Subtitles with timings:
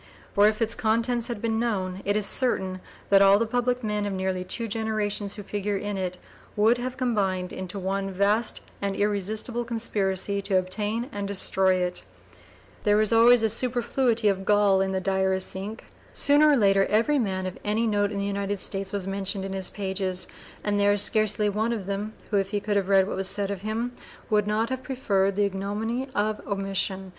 [0.33, 4.07] For if its contents had been known, it is certain that all the public men
[4.07, 6.17] of nearly two generations who figure in it
[6.55, 12.01] would have combined into one vast and irresistible conspiracy to obtain and destroy it.
[12.81, 15.91] There was always a superfluity of gall in the diarist's ink.
[16.13, 19.53] Sooner or later every man of any note in the United States was mentioned in
[19.53, 20.27] his pages,
[20.63, 23.29] and there is scarcely one of them, who, if he could have read what was
[23.29, 23.91] said of him,
[24.31, 27.09] would not have preferred the ignominy of omission.